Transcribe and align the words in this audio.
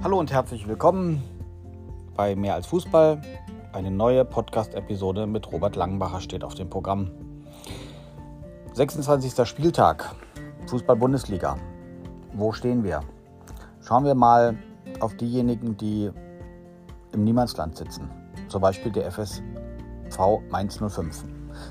Hallo 0.00 0.20
und 0.20 0.30
herzlich 0.30 0.68
willkommen 0.68 1.24
bei 2.14 2.36
Mehr 2.36 2.54
als 2.54 2.68
Fußball. 2.68 3.20
Eine 3.72 3.90
neue 3.90 4.24
Podcast-Episode 4.24 5.26
mit 5.26 5.50
Robert 5.50 5.74
Langenbacher 5.74 6.20
steht 6.20 6.44
auf 6.44 6.54
dem 6.54 6.70
Programm. 6.70 7.10
26. 8.74 9.44
Spieltag, 9.48 10.14
Fußball-Bundesliga. 10.68 11.56
Wo 12.32 12.52
stehen 12.52 12.84
wir? 12.84 13.00
Schauen 13.80 14.04
wir 14.04 14.14
mal 14.14 14.56
auf 15.00 15.16
diejenigen, 15.16 15.76
die 15.76 16.12
im 17.10 17.24
Niemandsland 17.24 17.76
sitzen. 17.76 18.08
Zum 18.46 18.62
Beispiel 18.62 18.92
der 18.92 19.10
FSV 19.10 19.40
Mainz 20.48 20.78
05. 20.78 21.24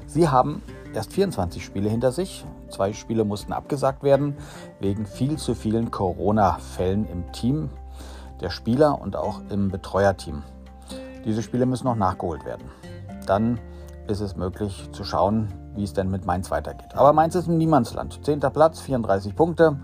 Sie 0.06 0.28
haben 0.28 0.62
erst 0.94 1.14
24 1.14 1.64
Spiele 1.64 1.90
hinter 1.90 2.12
sich. 2.12 2.46
Zwei 2.68 2.92
Spiele 2.92 3.24
mussten 3.24 3.54
abgesagt 3.54 4.04
werden 4.04 4.36
wegen 4.82 5.06
viel 5.06 5.38
zu 5.38 5.56
vielen 5.56 5.92
Corona-Fällen 5.92 7.08
im 7.10 7.32
Team 7.32 7.70
der 8.42 8.50
Spieler 8.50 9.00
und 9.02 9.16
auch 9.16 9.42
im 9.50 9.70
Betreuerteam. 9.70 10.44
Diese 11.26 11.42
Spiele 11.42 11.66
müssen 11.66 11.86
noch 11.86 11.96
nachgeholt 11.96 12.46
werden. 12.46 12.70
Dann 13.26 13.60
ist 14.08 14.22
es 14.22 14.36
möglich 14.36 14.90
zu 14.92 15.04
schauen, 15.04 15.54
wie 15.76 15.84
es 15.84 15.94
denn 15.94 16.10
mit 16.10 16.26
Mainz 16.26 16.50
weitergeht. 16.50 16.96
Aber 16.96 17.14
Mainz 17.14 17.36
ist 17.36 17.48
ein 17.48 17.58
Niemandsland. 17.58 18.24
Zehnter 18.24 18.50
Platz, 18.50 18.80
34 18.80 19.36
Punkte. 19.36 19.78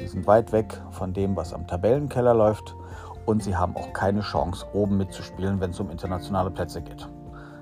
Die 0.00 0.06
sind 0.06 0.26
weit 0.26 0.52
weg 0.52 0.80
von 0.90 1.12
dem, 1.12 1.36
was 1.36 1.52
am 1.52 1.66
Tabellenkeller 1.66 2.34
läuft. 2.34 2.74
Und 3.26 3.42
sie 3.42 3.56
haben 3.56 3.76
auch 3.76 3.92
keine 3.92 4.20
Chance, 4.20 4.66
oben 4.72 4.96
mitzuspielen, 4.96 5.60
wenn 5.60 5.70
es 5.70 5.80
um 5.80 5.90
internationale 5.90 6.50
Plätze 6.50 6.82
geht. 6.82 7.08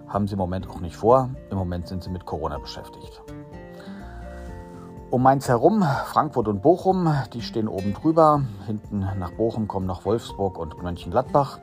Haben 0.09 0.27
sie 0.27 0.35
im 0.35 0.39
Moment 0.39 0.69
auch 0.69 0.81
nicht 0.81 0.97
vor. 0.97 1.31
Im 1.51 1.57
Moment 1.57 1.89
sind 1.89 2.03
sie 2.03 2.11
mit 2.11 2.27
Corona 2.27 2.59
beschäftigt. 2.59 3.23
Um 5.13 5.23
Mainz 5.23 5.47
herum, 5.47 5.85
Frankfurt 6.07 6.49
und 6.49 6.63
Bochum, 6.63 7.15
die 7.35 7.43
stehen 7.43 7.69
oben 7.69 7.93
drüber. 7.93 8.45
Hinten 8.65 9.01
nach 9.19 9.31
Bochum 9.33 9.69
kommen 9.69 9.85
noch 9.85 10.07
Wolfsburg 10.07 10.59
und 10.59 10.83
Mönchengladbach. 10.83 11.61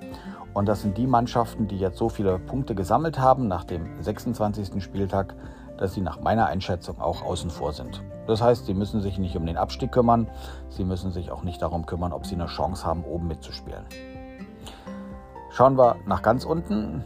Und 0.53 0.67
das 0.67 0.83
sind 0.83 0.99
die 0.99 1.07
Mannschaften, 1.07 1.67
die 1.67 1.79
jetzt 1.79 1.97
so 1.97 2.09
viele 2.09 2.37
Punkte 2.37 2.75
gesammelt 2.75 3.17
haben 3.17 3.47
nach 3.47 3.63
dem 3.63 4.03
26. 4.03 4.83
Spieltag, 4.83 5.33
dass 5.79 5.95
sie 5.95 6.01
nach 6.01 6.21
meiner 6.21 6.45
Einschätzung 6.45 7.01
auch 7.01 7.23
außen 7.23 7.49
vor 7.49 7.73
sind. 7.73 8.03
Das 8.27 8.39
heißt, 8.39 8.67
sie 8.67 8.75
müssen 8.75 9.01
sich 9.01 9.17
nicht 9.17 9.35
um 9.35 9.47
den 9.47 9.57
Abstieg 9.57 9.91
kümmern, 9.91 10.29
sie 10.69 10.83
müssen 10.83 11.11
sich 11.11 11.31
auch 11.31 11.41
nicht 11.41 11.59
darum 11.59 11.87
kümmern, 11.87 12.13
ob 12.13 12.27
sie 12.27 12.35
eine 12.35 12.45
Chance 12.45 12.85
haben, 12.85 13.03
oben 13.03 13.27
mitzuspielen. 13.27 13.85
Schauen 15.49 15.75
wir 15.75 15.95
nach 16.05 16.21
ganz 16.21 16.45
unten. 16.45 17.03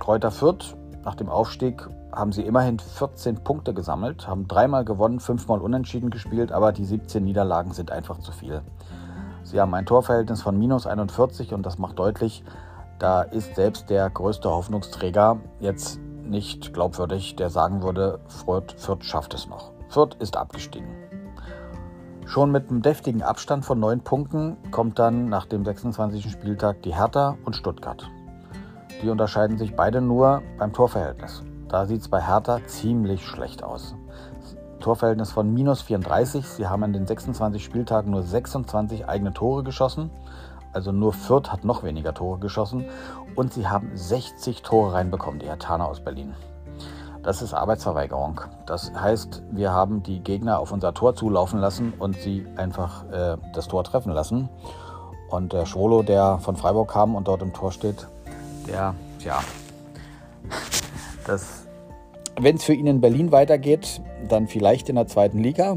Kräuter 0.00 0.30
Fürth 0.30 0.74
nach 1.04 1.14
dem 1.14 1.28
Aufstieg 1.28 1.88
haben 2.12 2.32
sie 2.32 2.42
immerhin 2.42 2.78
14 2.78 3.42
Punkte 3.42 3.74
gesammelt, 3.74 4.28
haben 4.28 4.46
dreimal 4.46 4.84
gewonnen, 4.84 5.20
fünfmal 5.20 5.60
unentschieden 5.60 6.10
gespielt, 6.10 6.52
aber 6.52 6.72
die 6.72 6.84
17 6.84 7.24
Niederlagen 7.24 7.72
sind 7.72 7.90
einfach 7.90 8.18
zu 8.18 8.32
viel. 8.32 8.62
Sie 9.42 9.60
haben 9.60 9.74
ein 9.74 9.86
Torverhältnis 9.86 10.42
von 10.42 10.58
minus 10.58 10.86
41 10.86 11.52
und 11.52 11.66
das 11.66 11.78
macht 11.78 11.98
deutlich, 11.98 12.44
da 12.98 13.22
ist 13.22 13.56
selbst 13.56 13.90
der 13.90 14.08
größte 14.10 14.48
Hoffnungsträger 14.48 15.38
jetzt 15.58 16.00
nicht 16.24 16.72
glaubwürdig, 16.72 17.34
der 17.34 17.50
sagen 17.50 17.82
würde, 17.82 18.20
Fürth, 18.28 18.74
Fürth 18.76 19.04
schafft 19.04 19.34
es 19.34 19.48
noch. 19.48 19.72
Fürth 19.88 20.16
ist 20.20 20.36
abgestiegen. 20.36 20.88
Schon 22.24 22.52
mit 22.52 22.70
einem 22.70 22.80
deftigen 22.80 23.22
Abstand 23.22 23.64
von 23.64 23.80
neun 23.80 24.00
Punkten 24.00 24.56
kommt 24.70 24.98
dann 24.98 25.28
nach 25.28 25.46
dem 25.46 25.64
26. 25.64 26.30
Spieltag 26.30 26.82
die 26.82 26.94
Hertha 26.94 27.36
und 27.44 27.56
Stuttgart. 27.56 28.08
Die 29.02 29.10
unterscheiden 29.10 29.58
sich 29.58 29.74
beide 29.74 30.00
nur 30.00 30.42
beim 30.58 30.72
Torverhältnis. 30.72 31.42
Da 31.68 31.86
sieht 31.86 32.02
es 32.02 32.08
bei 32.08 32.20
Hertha 32.20 32.60
ziemlich 32.66 33.26
schlecht 33.26 33.64
aus. 33.64 33.96
Torverhältnis 34.78 35.32
von 35.32 35.52
minus 35.52 35.82
34. 35.82 36.46
Sie 36.46 36.68
haben 36.68 36.84
an 36.84 36.92
den 36.92 37.06
26 37.06 37.64
Spieltagen 37.64 38.12
nur 38.12 38.22
26 38.22 39.08
eigene 39.08 39.32
Tore 39.32 39.64
geschossen. 39.64 40.10
Also 40.72 40.92
nur 40.92 41.12
Fürth 41.12 41.50
hat 41.50 41.64
noch 41.64 41.82
weniger 41.82 42.14
Tore 42.14 42.38
geschossen. 42.38 42.84
Und 43.34 43.52
sie 43.52 43.68
haben 43.68 43.90
60 43.94 44.62
Tore 44.62 44.94
reinbekommen, 44.94 45.40
die 45.40 45.46
Hertaner 45.46 45.88
aus 45.88 46.00
Berlin. 46.00 46.34
Das 47.22 47.42
ist 47.42 47.54
Arbeitsverweigerung. 47.54 48.40
Das 48.66 48.92
heißt, 48.92 49.42
wir 49.50 49.72
haben 49.72 50.02
die 50.02 50.20
Gegner 50.20 50.58
auf 50.58 50.72
unser 50.72 50.92
Tor 50.92 51.14
zulaufen 51.14 51.60
lassen 51.60 51.92
und 51.98 52.16
sie 52.16 52.46
einfach 52.56 53.04
äh, 53.10 53.36
das 53.54 53.68
Tor 53.68 53.84
treffen 53.84 54.12
lassen. 54.12 54.48
Und 55.30 55.52
der 55.52 55.66
Schwolo, 55.66 56.02
der 56.02 56.38
von 56.38 56.56
Freiburg 56.56 56.90
kam 56.90 57.14
und 57.14 57.28
dort 57.28 57.42
im 57.42 57.52
Tor 57.52 57.72
steht, 57.72 58.08
der, 58.66 58.94
ja, 59.24 59.42
das 61.26 61.62
wenn 62.40 62.56
es 62.56 62.64
für 62.64 62.74
ihn 62.74 62.86
in 62.86 63.00
Berlin 63.00 63.32
weitergeht, 63.32 64.00
dann 64.28 64.48
vielleicht 64.48 64.88
in 64.88 64.96
der 64.96 65.06
zweiten 65.06 65.38
Liga. 65.38 65.76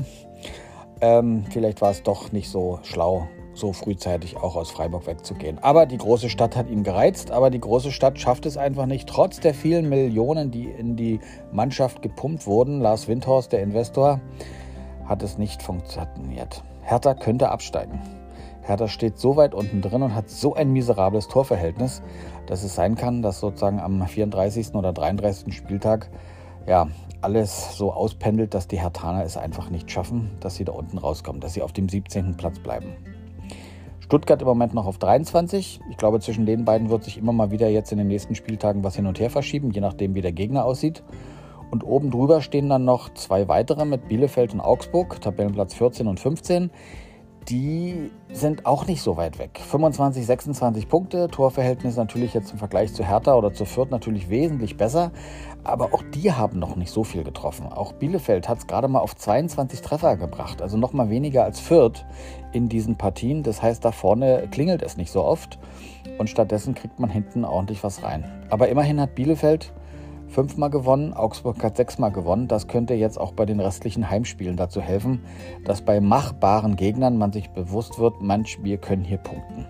Ähm, 1.02 1.46
vielleicht 1.50 1.82
war 1.82 1.92
es 1.92 2.04
doch 2.04 2.32
nicht 2.32 2.50
so 2.50 2.80
schlau, 2.84 3.28
so 3.54 3.74
frühzeitig 3.74 4.38
auch 4.38 4.56
aus 4.56 4.72
Freiburg 4.72 5.06
wegzugehen. 5.06 5.60
Aber 5.60 5.86
die 5.86 5.98
große 5.98 6.30
Stadt 6.30 6.56
hat 6.56 6.70
ihn 6.70 6.84
gereizt, 6.84 7.32
aber 7.32 7.50
die 7.50 7.60
große 7.60 7.92
Stadt 7.92 8.20
schafft 8.20 8.46
es 8.46 8.58
einfach 8.58 8.86
nicht, 8.86 9.10
trotz 9.10 9.40
der 9.40 9.54
vielen 9.54 9.90
Millionen, 9.90 10.52
die 10.52 10.66
in 10.66 10.96
die 10.96 11.20
Mannschaft 11.52 12.02
gepumpt 12.02 12.48
wurden. 12.48 12.80
Lars 12.80 13.08
Windhorst, 13.08 13.52
der 13.52 13.62
Investor, 13.62 14.22
hat 15.06 15.22
es 15.22 15.38
nicht 15.38 15.62
funktioniert. 15.62 16.64
Hertha 16.82 17.14
könnte 17.14 17.50
absteigen. 17.50 18.00
Hertha 18.66 18.88
steht 18.88 19.20
so 19.20 19.36
weit 19.36 19.54
unten 19.54 19.82
drin 19.82 20.02
und 20.02 20.16
hat 20.16 20.30
so 20.30 20.56
ein 20.56 20.72
miserables 20.74 21.28
Torverhältnis, 21.28 22.02
dass 22.48 22.64
es 22.64 22.74
sein 22.74 22.96
kann, 22.96 23.22
dass 23.22 23.40
sozusagen 23.40 23.80
am 23.80 24.06
34. 24.06 24.74
oder 24.74 24.92
33. 24.92 25.54
Spieltag 25.56 26.10
ja, 26.68 26.88
alles 27.22 27.78
so 27.78 27.94
auspendelt, 27.94 28.56
dass 28.56 28.68
die 28.68 28.80
Hertaner 28.80 29.24
es 29.24 29.38
einfach 29.38 29.70
nicht 29.70 29.92
schaffen, 29.92 30.32
dass 30.40 30.56
sie 30.56 30.66
da 30.66 30.72
unten 30.72 30.98
rauskommen, 30.98 31.42
dass 31.42 31.54
sie 31.54 31.62
auf 31.62 31.74
dem 31.74 31.88
17. 31.88 32.38
Platz 32.38 32.60
bleiben. 32.60 32.96
Stuttgart 34.00 34.42
im 34.42 34.48
Moment 34.48 34.74
noch 34.74 34.86
auf 34.86 34.98
23. 34.98 35.80
Ich 35.90 35.98
glaube, 35.98 36.20
zwischen 36.20 36.46
den 36.46 36.66
beiden 36.66 36.90
wird 36.90 37.04
sich 37.04 37.18
immer 37.18 37.34
mal 37.34 37.52
wieder 37.52 37.70
jetzt 37.70 37.92
in 37.92 37.98
den 37.98 38.08
nächsten 38.08 38.36
Spieltagen 38.36 38.84
was 38.84 38.96
hin 38.96 39.08
und 39.08 39.20
her 39.20 39.30
verschieben, 39.30 39.72
je 39.72 39.82
nachdem, 39.82 40.16
wie 40.16 40.22
der 40.22 40.32
Gegner 40.32 40.66
aussieht. 40.66 41.04
Und 41.72 41.84
oben 41.84 42.12
drüber 42.12 42.42
stehen 42.42 42.70
dann 42.70 42.86
noch 42.86 43.14
zwei 43.14 43.48
weitere 43.48 43.86
mit 43.86 44.08
Bielefeld 44.08 44.54
und 44.54 44.62
Augsburg, 44.62 45.20
Tabellenplatz 45.22 45.74
14 45.74 46.08
und 46.08 46.20
15 46.20 46.70
die 47.50 48.12
sind 48.32 48.66
auch 48.66 48.88
nicht 48.88 49.02
so 49.02 49.18
weit 49.18 49.38
weg. 49.38 49.60
25, 49.60 50.26
26 50.26 50.90
Punkte, 50.90 51.28
Torverhältnis 51.28 51.96
natürlich 51.96 52.34
jetzt 52.34 52.52
im 52.52 52.58
Vergleich 52.58 52.94
zu 52.94 53.04
Hertha 53.04 53.36
oder 53.36 53.54
zu 53.54 53.66
Fürth 53.66 53.92
natürlich 53.92 54.30
wesentlich 54.30 54.78
besser, 54.78 55.12
aber 55.64 55.94
auch 55.94 56.04
die 56.14 56.32
haben 56.32 56.60
noch 56.60 56.76
nicht 56.76 56.92
so 56.92 57.04
viel 57.04 57.24
getroffen. 57.24 57.68
Auch 57.68 57.94
Bielefeld 57.94 58.50
hat 58.50 58.60
es 58.60 58.68
gerade 58.68 58.88
mal 58.88 59.00
auf 59.00 59.16
22 59.16 59.82
Treffer 59.82 60.18
gebracht, 60.18 60.62
also 60.62 60.78
noch 60.78 60.94
mal 60.94 61.10
weniger 61.10 61.44
als 61.44 61.60
Fürth 61.60 62.06
in 62.52 62.68
diesen 62.68 62.98
Partien. 62.98 63.44
Das 63.44 63.62
heißt, 63.62 63.86
da 63.86 63.92
vorne 63.92 64.48
klingelt 64.50 64.82
es 64.82 64.98
nicht 64.98 65.12
so 65.12 65.24
oft 65.24 65.60
und 66.18 66.30
stattdessen 66.30 66.74
kriegt 66.74 67.00
man 67.00 67.10
hinten 67.10 67.46
ordentlich 67.46 67.84
was 67.84 68.02
rein. 68.04 68.26
Aber 68.50 68.70
immerhin 68.70 69.00
hat 69.00 69.16
Bielefeld 69.16 69.72
fünfmal 70.28 70.70
gewonnen, 70.70 71.14
Augsburg 71.14 71.64
hat 71.64 71.78
sechsmal 71.78 72.12
gewonnen. 72.12 72.48
Das 72.48 72.68
könnte 72.68 72.94
jetzt 72.94 73.20
auch 73.20 73.32
bei 73.32 73.46
den 73.46 73.60
restlichen 73.60 74.10
Heimspielen 74.10 74.58
dazu 74.58 74.82
helfen, 74.82 75.24
dass 75.64 75.82
bei 75.82 76.02
machbaren 76.02 76.76
Gegnern 76.76 77.18
man 77.18 77.32
sich 77.32 77.50
bewusst 77.50 78.00
wird, 78.00 78.22
manch, 78.22 78.64
wir 78.64 78.78
können 78.78 79.04
hier 79.04 79.18
punkten. 79.18 79.66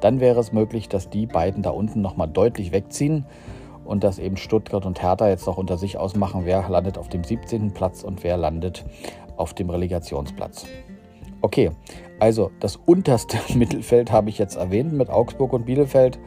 Dann 0.00 0.20
wäre 0.20 0.40
es 0.40 0.52
möglich, 0.52 0.88
dass 0.88 1.10
die 1.10 1.26
beiden 1.26 1.62
da 1.62 1.70
unten 1.70 2.00
nochmal 2.00 2.28
deutlich 2.28 2.72
wegziehen 2.72 3.24
und 3.84 4.04
dass 4.04 4.18
eben 4.18 4.36
Stuttgart 4.36 4.86
und 4.86 5.02
Hertha 5.02 5.28
jetzt 5.28 5.46
noch 5.46 5.58
unter 5.58 5.78
sich 5.78 5.96
ausmachen, 5.96 6.42
wer 6.44 6.68
landet 6.68 6.98
auf 6.98 7.08
dem 7.08 7.24
17. 7.24 7.72
Platz 7.72 8.02
und 8.02 8.24
wer 8.24 8.36
landet 8.36 8.84
auf 9.36 9.54
dem 9.54 9.70
Relegationsplatz. 9.70 10.66
Okay, 11.40 11.70
also 12.20 12.50
das 12.60 12.76
unterste 12.76 13.38
Mittelfeld 13.56 14.12
habe 14.12 14.28
ich 14.28 14.38
jetzt 14.38 14.56
erwähnt 14.56 14.92
mit 14.92 15.10
Augsburg 15.10 15.52
und 15.52 15.66
Bielefeld. 15.66 16.18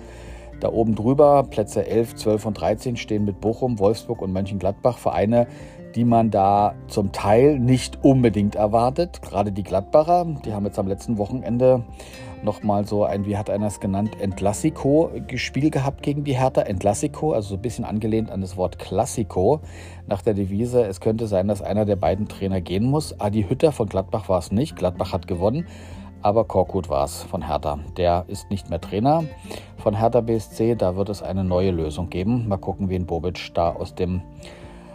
Da 0.59 0.71
oben 0.71 0.95
drüber, 0.95 1.43
Plätze 1.43 1.85
11, 1.85 2.15
12 2.15 2.45
und 2.45 2.53
13 2.59 2.97
stehen 2.97 3.25
mit 3.25 3.41
Bochum, 3.41 3.79
Wolfsburg 3.79 4.21
und 4.21 4.31
Mönchengladbach 4.31 4.97
Vereine, 4.97 5.47
die 5.95 6.05
man 6.05 6.29
da 6.29 6.75
zum 6.87 7.11
Teil 7.11 7.59
nicht 7.59 8.03
unbedingt 8.03 8.55
erwartet. 8.55 9.21
Gerade 9.21 9.51
die 9.51 9.63
Gladbacher, 9.63 10.25
die 10.45 10.53
haben 10.53 10.65
jetzt 10.65 10.79
am 10.79 10.87
letzten 10.87 11.17
Wochenende 11.17 11.83
nochmal 12.43 12.85
so 12.85 13.03
ein, 13.03 13.25
wie 13.25 13.37
hat 13.37 13.49
einer 13.49 13.67
es 13.67 13.79
genannt, 13.79 14.17
Entlassico-Spiel 14.19 15.71
gehabt 15.71 16.03
gegen 16.03 16.23
die 16.23 16.37
Hertha. 16.37 16.61
Entlassico, 16.61 17.33
also 17.33 17.49
so 17.49 17.55
ein 17.55 17.61
bisschen 17.61 17.85
angelehnt 17.85 18.29
an 18.29 18.41
das 18.41 18.55
Wort 18.55 18.77
Klassiko, 18.77 19.61
nach 20.07 20.21
der 20.21 20.33
Devise, 20.33 20.85
es 20.85 21.01
könnte 21.01 21.27
sein, 21.27 21.47
dass 21.47 21.61
einer 21.61 21.85
der 21.85 21.95
beiden 21.95 22.27
Trainer 22.27 22.61
gehen 22.61 22.85
muss. 22.85 23.19
Adi 23.19 23.43
Hütter 23.43 23.71
von 23.71 23.87
Gladbach 23.87 24.29
war 24.29 24.39
es 24.39 24.51
nicht. 24.51 24.75
Gladbach 24.75 25.13
hat 25.13 25.27
gewonnen 25.27 25.65
aber 26.25 26.43
Korkut 26.43 26.89
war 26.89 27.05
es 27.05 27.21
von 27.21 27.45
Hertha. 27.45 27.77
Der 27.97 28.25
ist 28.27 28.49
nicht 28.49 28.67
mehr 28.67 28.81
Trainer 28.81 29.25
von 29.77 29.95
Hertha 29.95 30.21
BSC. 30.21 30.73
Da 30.73 30.95
wird 30.95 31.09
es 31.09 31.21
eine 31.21 31.43
neue 31.43 31.69
Lösung 31.69 32.09
geben. 32.09 32.47
Mal 32.47 32.57
gucken, 32.57 32.89
wen 32.89 33.05
Bobic 33.05 33.53
da 33.53 33.69
aus 33.69 33.93
dem, 33.93 34.23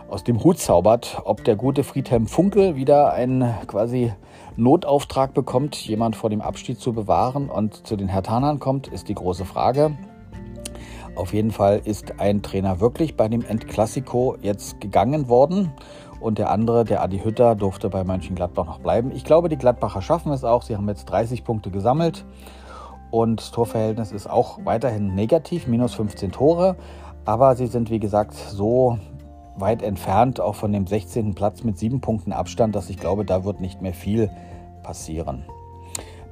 aus 0.08 0.24
dem 0.24 0.42
Hut 0.42 0.58
zaubert. 0.58 1.22
Ob 1.24 1.44
der 1.44 1.54
gute 1.54 1.84
Friedhelm 1.84 2.26
Funkel 2.26 2.74
wieder 2.74 3.12
einen 3.12 3.54
quasi 3.68 4.12
Notauftrag 4.56 5.32
bekommt, 5.32 5.76
jemand 5.76 6.16
vor 6.16 6.30
dem 6.30 6.40
Abstieg 6.40 6.80
zu 6.80 6.92
bewahren 6.92 7.48
und 7.48 7.86
zu 7.86 7.94
den 7.94 8.08
Herthanern 8.08 8.58
kommt, 8.58 8.88
ist 8.88 9.08
die 9.08 9.14
große 9.14 9.44
Frage. 9.44 9.96
Auf 11.14 11.32
jeden 11.32 11.52
Fall 11.52 11.80
ist 11.84 12.18
ein 12.18 12.42
Trainer 12.42 12.80
wirklich 12.80 13.16
bei 13.16 13.28
dem 13.28 13.44
Endklassiko 13.44 14.36
jetzt 14.42 14.80
gegangen 14.80 15.28
worden 15.28 15.70
und 16.20 16.38
der 16.38 16.50
andere, 16.50 16.84
der 16.84 17.02
Adi 17.02 17.18
Hütter, 17.18 17.54
durfte 17.54 17.88
bei 17.88 18.04
Mönchengladbach 18.04 18.66
noch 18.66 18.78
bleiben. 18.78 19.10
Ich 19.12 19.24
glaube, 19.24 19.48
die 19.48 19.56
Gladbacher 19.56 20.02
schaffen 20.02 20.32
es 20.32 20.44
auch. 20.44 20.62
Sie 20.62 20.76
haben 20.76 20.88
jetzt 20.88 21.06
30 21.06 21.44
Punkte 21.44 21.70
gesammelt 21.70 22.24
und 23.10 23.40
das 23.40 23.50
Torverhältnis 23.50 24.12
ist 24.12 24.28
auch 24.28 24.60
weiterhin 24.64 25.14
negativ, 25.14 25.66
minus 25.66 25.94
15 25.94 26.32
Tore. 26.32 26.76
Aber 27.24 27.54
sie 27.56 27.66
sind, 27.66 27.90
wie 27.90 28.00
gesagt, 28.00 28.34
so 28.34 28.98
weit 29.56 29.82
entfernt, 29.82 30.40
auch 30.40 30.54
von 30.54 30.72
dem 30.72 30.86
16. 30.86 31.34
Platz 31.34 31.64
mit 31.64 31.78
sieben 31.78 32.00
Punkten 32.00 32.32
Abstand, 32.32 32.74
dass 32.74 32.88
ich 32.88 32.98
glaube, 32.98 33.24
da 33.24 33.44
wird 33.44 33.60
nicht 33.60 33.82
mehr 33.82 33.94
viel 33.94 34.30
passieren. 34.82 35.44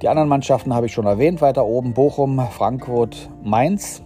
Die 0.01 0.09
anderen 0.09 0.29
Mannschaften 0.29 0.75
habe 0.75 0.87
ich 0.87 0.93
schon 0.93 1.07
erwähnt, 1.07 1.41
weiter 1.41 1.67
oben 1.67 1.93
Bochum, 1.93 2.41
Frankfurt, 2.51 3.29
Mainz, 3.43 4.03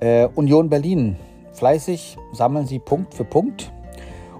äh, 0.00 0.28
Union 0.34 0.68
Berlin. 0.68 1.16
Fleißig 1.52 2.18
sammeln 2.32 2.66
sie 2.66 2.78
Punkt 2.78 3.14
für 3.14 3.24
Punkt. 3.24 3.72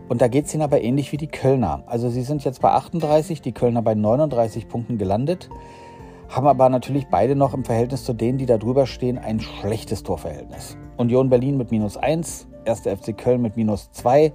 Und 0.08 0.20
da 0.20 0.28
geht 0.28 0.46
es 0.46 0.54
ihnen 0.54 0.62
aber 0.62 0.82
ähnlich 0.82 1.12
wie 1.12 1.16
die 1.16 1.28
Kölner. 1.28 1.82
Also 1.86 2.08
sie 2.08 2.22
sind 2.22 2.44
jetzt 2.44 2.60
bei 2.60 2.70
38, 2.70 3.40
die 3.40 3.52
Kölner 3.52 3.82
bei 3.82 3.94
39 3.94 4.68
Punkten 4.68 4.98
gelandet, 4.98 5.48
haben 6.28 6.46
aber 6.46 6.68
natürlich 6.68 7.06
beide 7.08 7.36
noch 7.36 7.54
im 7.54 7.64
Verhältnis 7.64 8.04
zu 8.04 8.12
denen, 8.12 8.38
die 8.38 8.46
da 8.46 8.58
drüber 8.58 8.86
stehen, 8.86 9.18
ein 9.18 9.40
schlechtes 9.40 10.02
Torverhältnis. 10.02 10.76
Union 10.96 11.30
Berlin 11.30 11.56
mit 11.56 11.70
minus 11.70 11.96
1, 11.96 12.48
1. 12.66 12.80
FC 12.80 13.16
Köln 13.16 13.40
mit 13.40 13.56
minus 13.56 13.90
2, 13.92 14.32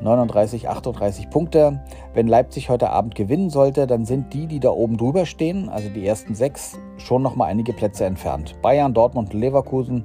39, 0.00 0.68
38 0.68 1.30
Punkte. 1.30 1.82
Wenn 2.12 2.26
Leipzig 2.26 2.68
heute 2.68 2.90
Abend 2.90 3.14
gewinnen 3.14 3.50
sollte, 3.50 3.86
dann 3.86 4.04
sind 4.04 4.34
die, 4.34 4.46
die 4.46 4.60
da 4.60 4.70
oben 4.70 4.96
drüber 4.96 5.24
stehen, 5.24 5.68
also 5.68 5.88
die 5.88 6.06
ersten 6.06 6.34
sechs, 6.34 6.78
schon 6.98 7.22
noch 7.22 7.36
mal 7.36 7.46
einige 7.46 7.72
Plätze 7.72 8.04
entfernt. 8.04 8.60
Bayern, 8.60 8.92
Dortmund 8.92 9.32
und 9.32 9.40
Leverkusen 9.40 10.04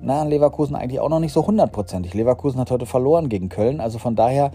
na, 0.00 0.22
Leverkusen 0.22 0.76
eigentlich 0.76 1.00
auch 1.00 1.08
noch 1.08 1.20
nicht 1.20 1.32
so 1.32 1.46
hundertprozentig. 1.46 2.14
Leverkusen 2.14 2.60
hat 2.60 2.70
heute 2.70 2.86
verloren 2.86 3.28
gegen 3.28 3.48
Köln. 3.48 3.80
Also 3.80 3.98
von 3.98 4.14
daher, 4.14 4.52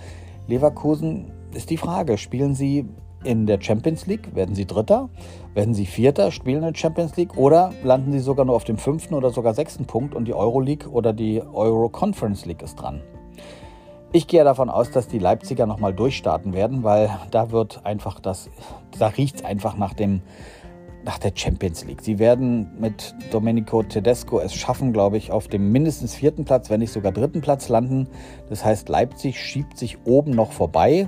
Leverkusen 0.48 1.32
ist 1.54 1.70
die 1.70 1.78
Frage. 1.78 2.18
Spielen 2.18 2.56
sie 2.56 2.88
in 3.24 3.46
der 3.46 3.62
Champions 3.62 4.06
League? 4.06 4.36
Werden 4.36 4.56
sie 4.56 4.66
Dritter? 4.66 5.10
Werden 5.54 5.74
sie 5.74 5.86
Vierter? 5.86 6.32
Spielen 6.32 6.64
in 6.64 6.74
der 6.74 6.80
Champions 6.80 7.16
League? 7.16 7.38
Oder 7.38 7.72
landen 7.84 8.12
sie 8.12 8.20
sogar 8.20 8.46
nur 8.46 8.56
auf 8.56 8.64
dem 8.64 8.78
fünften 8.78 9.14
oder 9.14 9.32
sogar 9.32 9.54
sechsten 9.54 9.86
Punkt 9.86 10.16
und 10.16 10.26
die 10.26 10.34
Euroleague 10.34 10.90
oder 10.90 11.14
die 11.14 11.42
Euro 11.42 11.90
Conference 11.90 12.46
League 12.46 12.62
ist 12.62 12.76
dran? 12.76 13.02
Ich 14.16 14.28
gehe 14.28 14.44
davon 14.44 14.70
aus, 14.70 14.92
dass 14.92 15.08
die 15.08 15.18
Leipziger 15.18 15.66
nochmal 15.66 15.94
durchstarten 15.94 16.54
werden, 16.54 16.84
weil 16.84 17.10
da 17.32 17.50
wird 17.50 17.84
einfach 17.84 18.20
das, 18.20 18.50
da 19.00 19.08
riecht 19.08 19.38
es 19.38 19.46
einfach 19.46 19.76
nach 19.76 19.94
dem 19.94 20.22
nach 21.06 21.18
der 21.18 21.32
Champions 21.36 21.86
League. 21.86 22.02
Sie 22.02 22.20
werden 22.20 22.72
mit 22.80 23.14
Domenico 23.32 23.84
Tedesco 23.84 24.40
es 24.40 24.54
schaffen, 24.54 24.94
glaube 24.94 25.18
ich, 25.18 25.32
auf 25.32 25.48
dem 25.48 25.72
mindestens 25.72 26.16
vierten 26.16 26.46
Platz, 26.46 26.70
wenn 26.70 26.80
nicht 26.80 26.94
sogar 26.94 27.12
dritten 27.12 27.42
Platz 27.42 27.70
landen. 27.70 28.08
Das 28.50 28.64
heißt, 28.64 28.90
Leipzig 28.90 29.40
schiebt 29.40 29.78
sich 29.78 29.98
oben 30.06 30.32
noch 30.32 30.52
vorbei. 30.52 31.08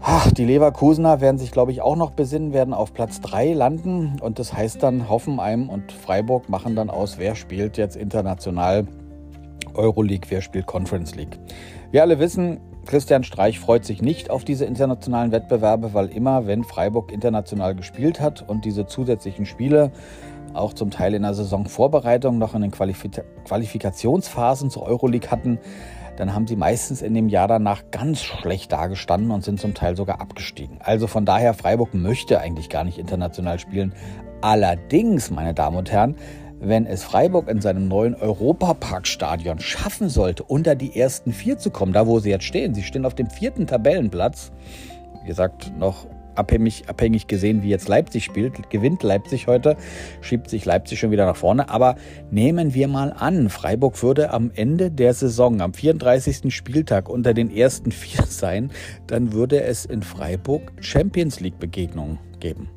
Ach, 0.00 0.30
die 0.30 0.44
Leverkusener 0.44 1.20
werden 1.20 1.38
sich, 1.38 1.50
glaube 1.50 1.72
ich, 1.72 1.82
auch 1.82 1.96
noch 1.96 2.12
besinnen, 2.12 2.52
werden 2.52 2.72
auf 2.72 2.92
Platz 2.92 3.20
3 3.20 3.52
landen. 3.52 4.16
Und 4.20 4.38
das 4.38 4.52
heißt 4.52 4.82
dann, 4.82 5.08
Hoffenheim 5.08 5.68
und 5.68 5.90
Freiburg 5.90 6.48
machen 6.48 6.76
dann 6.76 6.88
aus, 6.88 7.18
wer 7.18 7.34
spielt 7.34 7.76
jetzt 7.76 7.96
international 7.96 8.86
Euroleague, 9.74 10.30
wer 10.30 10.40
spielt 10.40 10.66
Conference 10.66 11.14
League. 11.14 11.38
Wir 11.90 12.02
alle 12.02 12.18
wissen, 12.18 12.60
Christian 12.88 13.22
Streich 13.22 13.60
freut 13.60 13.84
sich 13.84 14.00
nicht 14.00 14.30
auf 14.30 14.44
diese 14.44 14.64
internationalen 14.64 15.30
Wettbewerbe, 15.30 15.92
weil 15.92 16.08
immer, 16.08 16.46
wenn 16.46 16.64
Freiburg 16.64 17.12
international 17.12 17.74
gespielt 17.74 18.18
hat 18.18 18.48
und 18.48 18.64
diese 18.64 18.86
zusätzlichen 18.86 19.44
Spiele 19.44 19.92
auch 20.54 20.72
zum 20.72 20.90
Teil 20.90 21.12
in 21.12 21.20
der 21.20 21.34
Saisonvorbereitung 21.34 22.38
noch 22.38 22.54
in 22.54 22.62
den 22.62 22.70
Qualifik 22.70 23.22
Qualifikationsphasen 23.44 24.70
zur 24.70 24.84
Euroleague 24.84 25.30
hatten, 25.30 25.58
dann 26.16 26.34
haben 26.34 26.46
sie 26.46 26.56
meistens 26.56 27.02
in 27.02 27.12
dem 27.12 27.28
Jahr 27.28 27.46
danach 27.46 27.82
ganz 27.90 28.22
schlecht 28.22 28.72
dagestanden 28.72 29.32
und 29.32 29.44
sind 29.44 29.60
zum 29.60 29.74
Teil 29.74 29.94
sogar 29.94 30.22
abgestiegen. 30.22 30.78
Also 30.80 31.06
von 31.08 31.26
daher, 31.26 31.52
Freiburg 31.52 31.92
möchte 31.92 32.40
eigentlich 32.40 32.70
gar 32.70 32.84
nicht 32.84 32.96
international 32.96 33.58
spielen. 33.58 33.92
Allerdings, 34.40 35.30
meine 35.30 35.52
Damen 35.52 35.76
und 35.76 35.92
Herren, 35.92 36.16
wenn 36.60 36.86
es 36.86 37.04
Freiburg 37.04 37.48
in 37.48 37.60
seinem 37.60 37.88
neuen 37.88 38.14
Europaparkstadion 38.14 39.60
schaffen 39.60 40.08
sollte, 40.08 40.42
unter 40.42 40.74
die 40.74 40.98
ersten 40.98 41.32
vier 41.32 41.58
zu 41.58 41.70
kommen, 41.70 41.92
da 41.92 42.06
wo 42.06 42.18
sie 42.18 42.30
jetzt 42.30 42.44
stehen, 42.44 42.74
sie 42.74 42.82
stehen 42.82 43.04
auf 43.04 43.14
dem 43.14 43.30
vierten 43.30 43.66
Tabellenplatz, 43.66 44.52
wie 45.22 45.28
gesagt, 45.28 45.72
noch 45.78 46.06
abhängig, 46.38 46.88
abhängig 46.88 47.26
gesehen, 47.26 47.62
wie 47.62 47.68
jetzt 47.68 47.88
Leipzig 47.88 48.24
spielt, 48.24 48.70
gewinnt 48.70 49.02
Leipzig 49.02 49.46
heute, 49.46 49.76
schiebt 50.20 50.48
sich 50.48 50.64
Leipzig 50.64 50.98
schon 50.98 51.10
wieder 51.10 51.26
nach 51.26 51.36
vorne. 51.36 51.68
Aber 51.68 51.96
nehmen 52.30 52.74
wir 52.74 52.88
mal 52.88 53.12
an, 53.12 53.50
Freiburg 53.50 54.02
würde 54.02 54.30
am 54.30 54.50
Ende 54.54 54.90
der 54.90 55.14
Saison, 55.14 55.60
am 55.60 55.74
34. 55.74 56.54
Spieltag 56.54 57.08
unter 57.08 57.34
den 57.34 57.50
ersten 57.50 57.90
vier 57.90 58.24
sein, 58.28 58.70
dann 59.06 59.32
würde 59.32 59.62
es 59.62 59.84
in 59.84 60.02
Freiburg 60.02 60.72
Champions 60.80 61.40
League 61.40 61.58
Begegnungen 61.58 62.18
geben. 62.40 62.70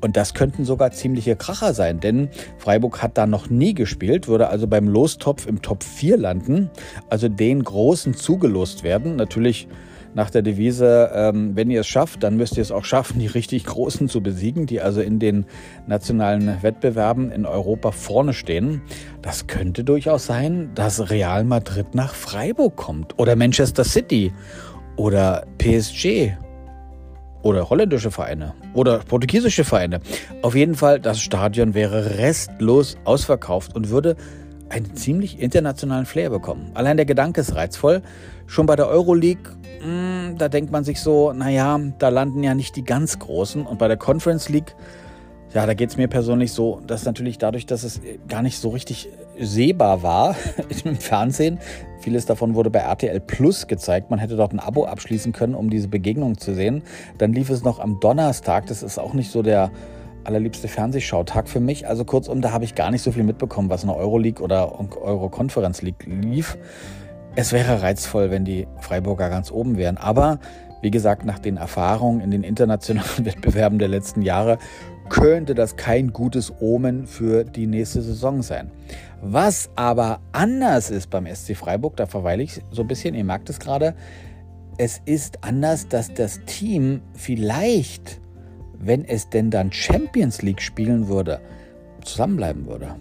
Und 0.00 0.16
das 0.16 0.34
könnten 0.34 0.64
sogar 0.64 0.92
ziemliche 0.92 1.36
Kracher 1.36 1.74
sein, 1.74 2.00
denn 2.00 2.28
Freiburg 2.58 3.02
hat 3.02 3.18
da 3.18 3.26
noch 3.26 3.50
nie 3.50 3.74
gespielt, 3.74 4.28
würde 4.28 4.48
also 4.48 4.66
beim 4.66 4.88
Lostopf 4.88 5.46
im 5.46 5.62
Top 5.62 5.84
4 5.84 6.16
landen, 6.16 6.70
also 7.08 7.28
den 7.28 7.62
Großen 7.62 8.14
zugelost 8.14 8.82
werden. 8.82 9.16
Natürlich 9.16 9.68
nach 10.14 10.30
der 10.30 10.42
Devise, 10.42 11.10
ähm, 11.14 11.54
wenn 11.54 11.70
ihr 11.70 11.80
es 11.80 11.86
schafft, 11.86 12.22
dann 12.22 12.36
müsst 12.36 12.56
ihr 12.56 12.62
es 12.62 12.72
auch 12.72 12.84
schaffen, 12.84 13.20
die 13.20 13.26
richtig 13.26 13.64
Großen 13.64 14.08
zu 14.08 14.20
besiegen, 14.20 14.66
die 14.66 14.80
also 14.80 15.00
in 15.00 15.18
den 15.18 15.46
nationalen 15.86 16.62
Wettbewerben 16.62 17.30
in 17.30 17.46
Europa 17.46 17.92
vorne 17.92 18.32
stehen. 18.32 18.82
Das 19.22 19.46
könnte 19.46 19.84
durchaus 19.84 20.26
sein, 20.26 20.70
dass 20.74 21.10
Real 21.10 21.44
Madrid 21.44 21.94
nach 21.94 22.14
Freiburg 22.14 22.74
kommt 22.76 23.18
oder 23.18 23.36
Manchester 23.36 23.84
City 23.84 24.32
oder 24.96 25.46
PSG 25.58 26.32
oder 27.42 27.70
holländische 27.70 28.10
Vereine 28.10 28.54
oder 28.74 28.98
portugiesische 28.98 29.64
Vereine. 29.64 30.00
Auf 30.42 30.54
jeden 30.54 30.74
Fall, 30.74 31.00
das 31.00 31.20
Stadion 31.20 31.74
wäre 31.74 32.18
restlos 32.18 32.96
ausverkauft 33.04 33.74
und 33.74 33.90
würde 33.90 34.16
einen 34.70 34.94
ziemlich 34.94 35.40
internationalen 35.40 36.06
Flair 36.06 36.30
bekommen. 36.30 36.70
Allein 36.74 36.96
der 36.96 37.06
Gedanke 37.06 37.40
ist 37.40 37.54
reizvoll. 37.54 38.02
Schon 38.46 38.66
bei 38.66 38.76
der 38.76 38.88
Euroleague, 38.88 39.52
mh, 39.80 39.86
hm, 39.86 40.38
da 40.38 40.48
denkt 40.48 40.70
man 40.70 40.84
sich 40.84 41.00
so, 41.00 41.32
naja, 41.32 41.78
da 41.98 42.08
landen 42.08 42.42
ja 42.42 42.54
nicht 42.54 42.76
die 42.76 42.84
ganz 42.84 43.18
Großen. 43.18 43.66
Und 43.66 43.78
bei 43.78 43.88
der 43.88 43.96
Conference 43.96 44.48
League, 44.48 44.74
ja, 45.52 45.66
da 45.66 45.74
geht 45.74 45.90
es 45.90 45.96
mir 45.96 46.06
persönlich 46.06 46.52
so, 46.52 46.80
dass 46.86 47.04
natürlich 47.04 47.38
dadurch, 47.38 47.66
dass 47.66 47.82
es 47.82 48.00
gar 48.28 48.42
nicht 48.42 48.58
so 48.58 48.68
richtig 48.68 49.08
sehbar 49.40 50.02
war 50.02 50.36
im 50.84 50.96
Fernsehen, 50.96 51.58
Vieles 52.00 52.24
davon 52.24 52.54
wurde 52.54 52.70
bei 52.70 52.78
RTL 52.78 53.20
Plus 53.20 53.66
gezeigt. 53.66 54.10
Man 54.10 54.18
hätte 54.18 54.36
dort 54.36 54.52
ein 54.52 54.58
Abo 54.58 54.86
abschließen 54.86 55.32
können, 55.32 55.54
um 55.54 55.68
diese 55.68 55.88
Begegnung 55.88 56.38
zu 56.38 56.54
sehen. 56.54 56.82
Dann 57.18 57.34
lief 57.34 57.50
es 57.50 57.62
noch 57.62 57.78
am 57.78 58.00
Donnerstag. 58.00 58.66
Das 58.66 58.82
ist 58.82 58.98
auch 58.98 59.12
nicht 59.12 59.30
so 59.30 59.42
der 59.42 59.70
allerliebste 60.24 60.68
Fernsehschautag 60.68 61.48
für 61.48 61.60
mich. 61.60 61.86
Also 61.86 62.04
kurzum, 62.04 62.40
da 62.40 62.52
habe 62.52 62.64
ich 62.64 62.74
gar 62.74 62.90
nicht 62.90 63.02
so 63.02 63.12
viel 63.12 63.22
mitbekommen, 63.22 63.68
was 63.68 63.82
in 63.82 63.88
der 63.88 63.98
Euroleague 63.98 64.42
oder 64.42 64.80
Euro-Conference 64.98 65.82
League 65.82 66.06
lief. 66.06 66.56
Es 67.36 67.52
wäre 67.52 67.82
reizvoll, 67.82 68.30
wenn 68.30 68.44
die 68.46 68.66
Freiburger 68.80 69.28
ganz 69.28 69.50
oben 69.52 69.76
wären. 69.76 69.98
Aber 69.98 70.38
wie 70.80 70.90
gesagt, 70.90 71.26
nach 71.26 71.38
den 71.38 71.58
Erfahrungen 71.58 72.22
in 72.22 72.30
den 72.30 72.44
internationalen 72.44 73.08
Wettbewerben 73.26 73.78
der 73.78 73.88
letzten 73.88 74.22
Jahre 74.22 74.58
könnte 75.10 75.54
das 75.54 75.76
kein 75.76 76.12
gutes 76.12 76.52
Omen 76.60 77.06
für 77.06 77.44
die 77.44 77.66
nächste 77.66 78.00
Saison 78.00 78.42
sein. 78.42 78.70
Was 79.22 79.70
aber 79.76 80.20
anders 80.32 80.90
ist 80.90 81.10
beim 81.10 81.26
SC 81.26 81.54
Freiburg, 81.54 81.96
da 81.96 82.06
verweile 82.06 82.42
ich 82.42 82.60
so 82.70 82.82
ein 82.82 82.88
bisschen, 82.88 83.14
ihr 83.14 83.24
merkt 83.24 83.50
es 83.50 83.60
gerade, 83.60 83.94
es 84.78 85.02
ist 85.04 85.44
anders, 85.44 85.88
dass 85.88 86.14
das 86.14 86.40
Team 86.46 87.02
vielleicht, 87.12 88.20
wenn 88.78 89.04
es 89.04 89.28
denn 89.28 89.50
dann 89.50 89.72
Champions 89.72 90.40
League 90.40 90.62
spielen 90.62 91.08
würde, 91.08 91.40
zusammenbleiben 92.02 92.66
würde. 92.66 92.96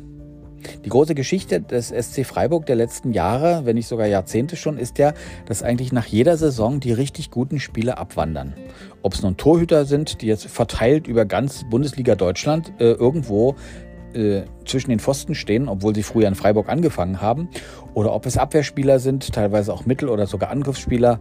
Die 0.83 0.89
große 0.89 1.15
Geschichte 1.15 1.61
des 1.61 1.87
SC 1.87 2.25
Freiburg 2.25 2.65
der 2.65 2.75
letzten 2.75 3.13
Jahre, 3.13 3.65
wenn 3.65 3.75
nicht 3.75 3.87
sogar 3.87 4.07
Jahrzehnte 4.07 4.57
schon, 4.57 4.77
ist 4.77 4.97
ja, 4.97 5.13
dass 5.45 5.63
eigentlich 5.63 5.91
nach 5.91 6.05
jeder 6.05 6.35
Saison 6.35 6.81
die 6.81 6.91
richtig 6.91 7.31
guten 7.31 7.59
Spieler 7.59 7.97
abwandern. 7.97 8.53
Ob 9.01 9.13
es 9.13 9.21
nun 9.21 9.37
Torhüter 9.37 9.85
sind, 9.85 10.21
die 10.21 10.27
jetzt 10.27 10.47
verteilt 10.47 11.07
über 11.07 11.25
ganz 11.25 11.63
Bundesliga 11.69 12.15
Deutschland 12.15 12.73
äh, 12.79 12.91
irgendwo 12.91 13.55
äh, 14.13 14.43
zwischen 14.65 14.89
den 14.89 14.99
Pfosten 14.99 15.35
stehen, 15.35 15.67
obwohl 15.67 15.95
sie 15.95 16.03
früher 16.03 16.27
in 16.27 16.35
Freiburg 16.35 16.69
angefangen 16.69 17.21
haben, 17.21 17.49
oder 17.93 18.13
ob 18.13 18.25
es 18.25 18.37
Abwehrspieler 18.37 18.99
sind, 18.99 19.33
teilweise 19.33 19.73
auch 19.73 19.85
Mittel- 19.85 20.09
oder 20.09 20.27
sogar 20.27 20.49
Angriffsspieler. 20.51 21.19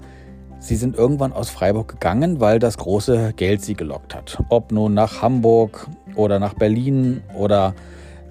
Sie 0.61 0.76
sind 0.76 0.97
irgendwann 0.97 1.33
aus 1.33 1.50
Freiburg 1.50 1.88
gegangen, 1.88 2.40
weil 2.40 2.59
das 2.59 2.78
große 2.78 3.33
Geld 3.37 3.62
sie 3.62 3.75
gelockt 3.75 4.14
hat. 4.14 4.42
Ob 4.49 4.73
nun 4.73 4.92
nach 4.92 5.23
Hamburg 5.23 5.88
oder 6.16 6.40
nach 6.40 6.54
Berlin 6.54 7.23
oder 7.37 7.75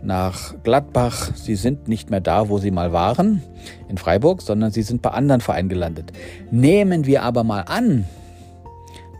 nach 0.03 0.53
Gladbach. 0.63 1.31
Sie 1.35 1.55
sind 1.55 1.87
nicht 1.87 2.09
mehr 2.09 2.21
da, 2.21 2.49
wo 2.49 2.57
sie 2.59 2.71
mal 2.71 2.93
waren, 2.93 3.43
in 3.89 3.97
Freiburg, 3.97 4.41
sondern 4.41 4.71
sie 4.71 4.83
sind 4.83 5.01
bei 5.01 5.11
anderen 5.11 5.41
Vereinen 5.41 5.69
gelandet. 5.69 6.11
Nehmen 6.51 7.05
wir 7.05 7.23
aber 7.23 7.43
mal 7.43 7.61
an, 7.61 8.05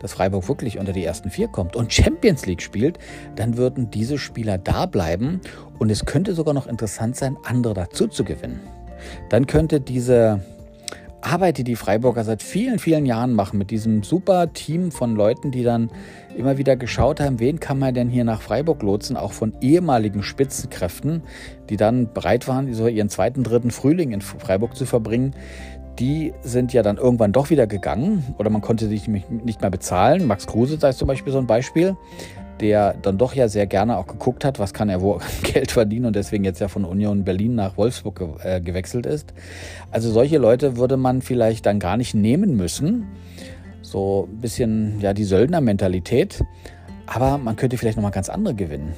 dass 0.00 0.14
Freiburg 0.14 0.48
wirklich 0.48 0.78
unter 0.78 0.92
die 0.92 1.04
ersten 1.04 1.30
vier 1.30 1.48
kommt 1.48 1.76
und 1.76 1.92
Champions 1.92 2.46
League 2.46 2.62
spielt, 2.62 2.98
dann 3.36 3.56
würden 3.56 3.90
diese 3.90 4.18
Spieler 4.18 4.58
da 4.58 4.86
bleiben 4.86 5.40
und 5.78 5.90
es 5.90 6.04
könnte 6.04 6.34
sogar 6.34 6.54
noch 6.54 6.66
interessant 6.66 7.16
sein, 7.16 7.36
andere 7.44 7.74
dazu 7.74 8.06
zu 8.06 8.24
gewinnen. 8.24 8.60
Dann 9.30 9.46
könnte 9.46 9.80
diese 9.80 10.40
Arbeit, 11.20 11.58
die 11.58 11.64
die 11.64 11.76
Freiburger 11.76 12.22
seit 12.22 12.42
vielen, 12.42 12.78
vielen 12.78 13.04
Jahren 13.04 13.34
machen, 13.34 13.58
mit 13.58 13.70
diesem 13.70 14.04
super 14.04 14.52
Team 14.52 14.92
von 14.92 15.16
Leuten, 15.16 15.50
die 15.50 15.64
dann 15.64 15.90
immer 16.36 16.58
wieder 16.58 16.76
geschaut 16.76 17.20
haben, 17.20 17.40
wen 17.40 17.58
kann 17.58 17.78
man 17.78 17.92
denn 17.92 18.08
hier 18.08 18.22
nach 18.22 18.40
Freiburg 18.40 18.82
lotsen, 18.82 19.16
auch 19.16 19.32
von 19.32 19.52
ehemaligen 19.60 20.22
Spitzenkräften, 20.22 21.22
die 21.70 21.76
dann 21.76 22.12
bereit 22.12 22.46
waren, 22.46 22.72
ihren 22.72 23.08
zweiten, 23.08 23.42
dritten 23.42 23.72
Frühling 23.72 24.12
in 24.12 24.20
Freiburg 24.20 24.76
zu 24.76 24.86
verbringen. 24.86 25.34
Die 25.98 26.32
sind 26.42 26.72
ja 26.72 26.82
dann 26.82 26.96
irgendwann 26.96 27.32
doch 27.32 27.50
wieder 27.50 27.66
gegangen 27.66 28.34
oder 28.38 28.50
man 28.50 28.60
konnte 28.60 28.86
sich 28.86 29.08
nicht 29.08 29.60
mehr 29.60 29.70
bezahlen. 29.70 30.26
Max 30.26 30.46
Kruse 30.46 30.78
sei 30.78 30.92
zum 30.92 31.08
Beispiel 31.08 31.32
so 31.32 31.38
ein 31.38 31.46
Beispiel 31.46 31.96
der 32.60 32.94
dann 32.94 33.18
doch 33.18 33.34
ja 33.34 33.48
sehr 33.48 33.66
gerne 33.66 33.96
auch 33.96 34.06
geguckt 34.06 34.44
hat, 34.44 34.58
was 34.58 34.72
kann 34.72 34.88
er 34.88 35.00
wo 35.00 35.20
Geld 35.42 35.70
verdienen 35.70 36.06
und 36.06 36.16
deswegen 36.16 36.44
jetzt 36.44 36.60
ja 36.60 36.68
von 36.68 36.84
Union 36.84 37.24
Berlin 37.24 37.54
nach 37.54 37.76
Wolfsburg 37.76 38.18
ge 38.18 38.28
äh, 38.42 38.60
gewechselt 38.60 39.06
ist. 39.06 39.32
Also 39.90 40.10
solche 40.10 40.38
Leute 40.38 40.76
würde 40.76 40.96
man 40.96 41.22
vielleicht 41.22 41.66
dann 41.66 41.78
gar 41.78 41.96
nicht 41.96 42.14
nehmen 42.14 42.56
müssen. 42.56 43.06
So 43.82 44.28
ein 44.30 44.40
bisschen 44.40 45.00
ja 45.00 45.14
die 45.14 45.24
Söldnermentalität. 45.24 46.44
Aber 47.06 47.38
man 47.38 47.56
könnte 47.56 47.78
vielleicht 47.78 47.96
nochmal 47.96 48.12
ganz 48.12 48.28
andere 48.28 48.54
gewinnen. 48.54 48.92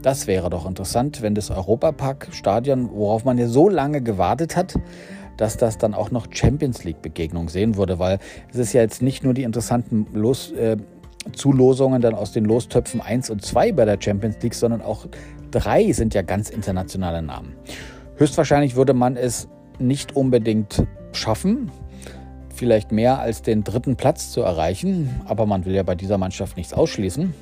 Das 0.00 0.26
wäre 0.26 0.48
doch 0.48 0.66
interessant, 0.66 1.20
wenn 1.20 1.34
das 1.34 1.50
Europapark-Stadion, 1.50 2.90
worauf 2.94 3.26
man 3.26 3.36
ja 3.36 3.46
so 3.46 3.68
lange 3.68 4.00
gewartet 4.00 4.56
hat, 4.56 4.78
dass 5.40 5.56
das 5.56 5.78
dann 5.78 5.94
auch 5.94 6.10
noch 6.10 6.26
Champions 6.30 6.84
League-Begegnung 6.84 7.48
sehen 7.48 7.76
würde, 7.76 7.98
weil 7.98 8.18
es 8.52 8.58
ist 8.58 8.74
ja 8.74 8.82
jetzt 8.82 9.00
nicht 9.00 9.24
nur 9.24 9.32
die 9.32 9.42
interessanten 9.42 10.06
Los, 10.12 10.52
äh, 10.52 10.76
Zulosungen 11.32 12.02
dann 12.02 12.14
aus 12.14 12.32
den 12.32 12.44
Lostöpfen 12.44 13.00
1 13.00 13.30
und 13.30 13.42
2 13.42 13.72
bei 13.72 13.86
der 13.86 13.96
Champions 13.98 14.36
League, 14.42 14.54
sondern 14.54 14.82
auch 14.82 15.06
3 15.52 15.92
sind 15.92 16.12
ja 16.12 16.20
ganz 16.20 16.50
internationale 16.50 17.22
Namen. 17.22 17.54
Höchstwahrscheinlich 18.16 18.76
würde 18.76 18.92
man 18.92 19.16
es 19.16 19.48
nicht 19.78 20.14
unbedingt 20.14 20.86
schaffen, 21.12 21.70
vielleicht 22.54 22.92
mehr 22.92 23.18
als 23.18 23.40
den 23.40 23.64
dritten 23.64 23.96
Platz 23.96 24.32
zu 24.32 24.42
erreichen, 24.42 25.22
aber 25.24 25.46
man 25.46 25.64
will 25.64 25.74
ja 25.74 25.82
bei 25.82 25.94
dieser 25.94 26.18
Mannschaft 26.18 26.58
nichts 26.58 26.74
ausschließen. 26.74 27.32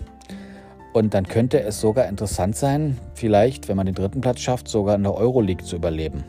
Und 0.92 1.14
dann 1.14 1.26
könnte 1.26 1.60
es 1.60 1.80
sogar 1.80 2.08
interessant 2.08 2.54
sein, 2.54 2.96
vielleicht, 3.14 3.66
wenn 3.66 3.76
man 3.76 3.86
den 3.86 3.96
dritten 3.96 4.20
Platz 4.20 4.38
schafft, 4.38 4.68
sogar 4.68 4.94
in 4.94 5.02
der 5.02 5.14
Euroleague 5.14 5.64
zu 5.64 5.74
überleben. 5.74 6.22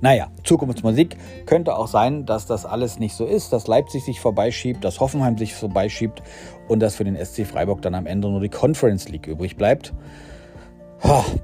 Naja, 0.00 0.28
Zukunftsmusik 0.44 1.16
könnte 1.46 1.76
auch 1.76 1.88
sein, 1.88 2.26
dass 2.26 2.46
das 2.46 2.66
alles 2.66 2.98
nicht 2.98 3.14
so 3.14 3.24
ist, 3.24 3.52
dass 3.52 3.66
Leipzig 3.66 4.04
sich 4.04 4.20
vorbeischiebt, 4.20 4.84
dass 4.84 5.00
Hoffenheim 5.00 5.38
sich 5.38 5.54
vorbeischiebt 5.54 6.22
und 6.68 6.80
dass 6.80 6.96
für 6.96 7.04
den 7.04 7.16
SC 7.16 7.46
Freiburg 7.46 7.82
dann 7.82 7.94
am 7.94 8.06
Ende 8.06 8.28
nur 8.28 8.40
die 8.40 8.48
Conference 8.48 9.08
League 9.08 9.26
übrig 9.26 9.56
bleibt. 9.56 9.92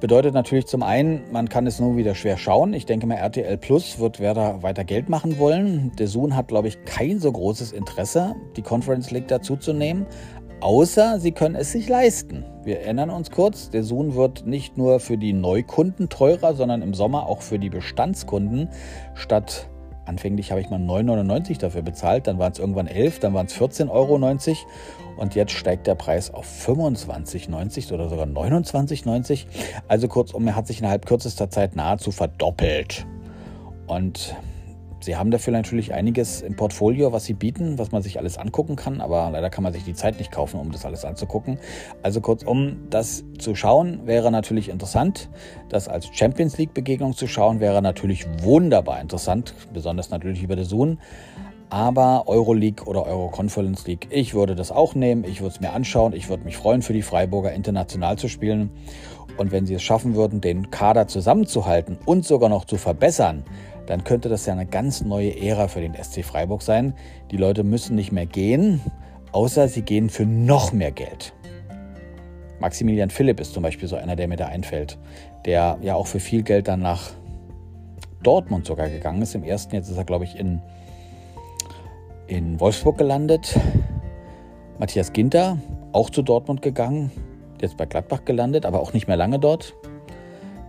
Bedeutet 0.00 0.34
natürlich 0.34 0.66
zum 0.66 0.82
einen, 0.82 1.30
man 1.30 1.48
kann 1.48 1.66
es 1.66 1.78
nur 1.78 1.96
wieder 1.96 2.14
schwer 2.14 2.38
schauen. 2.38 2.72
Ich 2.72 2.86
denke 2.86 3.06
mal, 3.06 3.16
RTL 3.16 3.58
Plus 3.58 3.98
wird 3.98 4.18
Werder 4.18 4.62
weiter 4.62 4.82
Geld 4.82 5.08
machen 5.08 5.38
wollen. 5.38 5.92
Der 5.98 6.08
Sohn 6.08 6.34
hat, 6.34 6.48
glaube 6.48 6.68
ich, 6.68 6.84
kein 6.84 7.20
so 7.20 7.30
großes 7.30 7.70
Interesse, 7.72 8.34
die 8.56 8.62
Conference 8.62 9.10
League 9.10 9.28
dazuzunehmen 9.28 10.06
außer 10.62 11.18
sie 11.18 11.32
können 11.32 11.56
es 11.56 11.72
sich 11.72 11.88
leisten. 11.88 12.44
Wir 12.64 12.80
erinnern 12.80 13.10
uns 13.10 13.30
kurz, 13.30 13.70
der 13.70 13.82
Zoom 13.82 14.14
wird 14.14 14.46
nicht 14.46 14.78
nur 14.78 15.00
für 15.00 15.18
die 15.18 15.32
Neukunden 15.32 16.08
teurer, 16.08 16.54
sondern 16.54 16.82
im 16.82 16.94
Sommer 16.94 17.26
auch 17.26 17.42
für 17.42 17.58
die 17.58 17.68
Bestandskunden. 17.68 18.68
Statt 19.14 19.68
anfänglich 20.06 20.52
habe 20.52 20.60
ich 20.60 20.70
mal 20.70 20.78
9,99 20.80 21.58
dafür 21.58 21.82
bezahlt, 21.82 22.28
dann 22.28 22.38
waren 22.38 22.52
es 22.52 22.60
irgendwann 22.60 22.86
11, 22.86 23.18
dann 23.18 23.34
waren 23.34 23.46
es 23.46 23.54
14,90 23.54 23.90
Euro 23.90 24.14
und 25.16 25.34
jetzt 25.34 25.52
steigt 25.52 25.86
der 25.86 25.96
Preis 25.96 26.32
auf 26.32 26.46
25,90 26.46 27.92
oder 27.92 28.08
sogar 28.08 28.26
29,90. 28.26 29.46
Also 29.88 30.06
kurzum, 30.06 30.46
er 30.46 30.56
hat 30.56 30.68
sich 30.68 30.78
innerhalb 30.78 31.06
kürzester 31.06 31.50
Zeit 31.50 31.76
nahezu 31.76 32.12
verdoppelt. 32.12 33.04
Und 33.88 34.36
Sie 35.02 35.16
haben 35.16 35.32
dafür 35.32 35.52
natürlich 35.52 35.92
einiges 35.92 36.42
im 36.42 36.54
Portfolio, 36.54 37.12
was 37.12 37.24
Sie 37.24 37.34
bieten, 37.34 37.76
was 37.76 37.90
man 37.90 38.02
sich 38.02 38.18
alles 38.18 38.38
angucken 38.38 38.76
kann, 38.76 39.00
aber 39.00 39.30
leider 39.32 39.50
kann 39.50 39.64
man 39.64 39.72
sich 39.72 39.82
die 39.82 39.94
Zeit 39.94 40.18
nicht 40.18 40.30
kaufen, 40.30 40.60
um 40.60 40.70
das 40.70 40.84
alles 40.84 41.04
anzugucken. 41.04 41.58
Also 42.02 42.20
kurzum, 42.20 42.88
das 42.88 43.24
zu 43.38 43.56
schauen 43.56 44.06
wäre 44.06 44.30
natürlich 44.30 44.68
interessant. 44.68 45.28
Das 45.68 45.88
als 45.88 46.08
Champions 46.12 46.56
League-Begegnung 46.56 47.14
zu 47.14 47.26
schauen 47.26 47.58
wäre 47.58 47.82
natürlich 47.82 48.26
wunderbar 48.42 49.00
interessant, 49.00 49.54
besonders 49.72 50.10
natürlich 50.10 50.42
über 50.42 50.54
den 50.54 50.66
Zoom. 50.66 50.98
Aber 51.68 52.28
Euroleague 52.28 52.86
oder 52.86 53.06
Euro 53.06 53.30
Conference 53.30 53.86
League, 53.86 54.06
ich 54.10 54.34
würde 54.34 54.54
das 54.54 54.70
auch 54.70 54.94
nehmen, 54.94 55.24
ich 55.24 55.40
würde 55.40 55.54
es 55.54 55.60
mir 55.60 55.72
anschauen, 55.72 56.12
ich 56.12 56.28
würde 56.28 56.44
mich 56.44 56.56
freuen, 56.56 56.82
für 56.82 56.92
die 56.92 57.00
Freiburger 57.00 57.52
international 57.52 58.18
zu 58.18 58.28
spielen. 58.28 58.70
Und 59.36 59.52
wenn 59.52 59.66
sie 59.66 59.74
es 59.74 59.82
schaffen 59.82 60.14
würden, 60.14 60.40
den 60.40 60.70
Kader 60.70 61.08
zusammenzuhalten 61.08 61.98
und 62.04 62.24
sogar 62.24 62.48
noch 62.48 62.64
zu 62.64 62.76
verbessern, 62.76 63.44
dann 63.86 64.04
könnte 64.04 64.28
das 64.28 64.46
ja 64.46 64.52
eine 64.52 64.66
ganz 64.66 65.02
neue 65.02 65.36
Ära 65.40 65.68
für 65.68 65.80
den 65.80 65.94
SC 65.94 66.24
Freiburg 66.24 66.62
sein. 66.62 66.94
Die 67.30 67.36
Leute 67.36 67.64
müssen 67.64 67.96
nicht 67.96 68.12
mehr 68.12 68.26
gehen, 68.26 68.80
außer 69.32 69.68
sie 69.68 69.82
gehen 69.82 70.10
für 70.10 70.24
noch 70.24 70.72
mehr 70.72 70.92
Geld. 70.92 71.32
Maximilian 72.60 73.10
Philipp 73.10 73.40
ist 73.40 73.54
zum 73.54 73.64
Beispiel 73.64 73.88
so 73.88 73.96
einer, 73.96 74.14
der 74.14 74.28
mir 74.28 74.36
da 74.36 74.46
einfällt, 74.46 74.98
der 75.44 75.78
ja 75.82 75.94
auch 75.94 76.06
für 76.06 76.20
viel 76.20 76.44
Geld 76.44 76.68
dann 76.68 76.80
nach 76.80 77.10
Dortmund 78.22 78.66
sogar 78.66 78.88
gegangen 78.88 79.20
ist. 79.22 79.34
Im 79.34 79.42
ersten, 79.42 79.74
jetzt 79.74 79.88
ist 79.88 79.96
er, 79.96 80.04
glaube 80.04 80.24
ich, 80.24 80.38
in, 80.38 80.62
in 82.28 82.60
Wolfsburg 82.60 82.98
gelandet. 82.98 83.58
Matthias 84.78 85.12
Ginter, 85.12 85.58
auch 85.92 86.08
zu 86.08 86.22
Dortmund 86.22 86.62
gegangen, 86.62 87.10
jetzt 87.62 87.76
bei 87.76 87.86
Gladbach 87.86 88.24
gelandet, 88.24 88.66
aber 88.66 88.80
auch 88.80 88.92
nicht 88.92 89.08
mehr 89.08 89.16
lange 89.16 89.38
dort. 89.38 89.74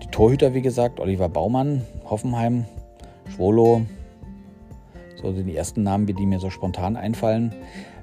Die 0.02 0.08
Torhüter, 0.08 0.54
wie 0.54 0.62
gesagt, 0.62 1.00
Oliver 1.00 1.30
Baumann, 1.30 1.82
Hoffenheim, 2.10 2.66
Schwolo, 3.34 3.82
so 5.22 5.32
sind 5.32 5.48
die 5.48 5.56
ersten 5.56 5.84
Namen, 5.84 6.06
die 6.06 6.26
mir 6.26 6.40
so 6.40 6.50
spontan 6.50 6.98
einfallen. 6.98 7.54